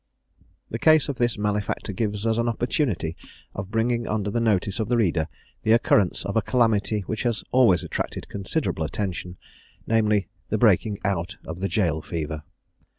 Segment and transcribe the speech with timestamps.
[0.71, 3.15] The case of this malefactor gives us an opportunity
[3.53, 5.27] of bringing under the notice of the reader
[5.61, 9.37] the occurrence of a calamity which has always attracted considerable attention,
[9.85, 12.41] namely, the breaking out of the jail fever.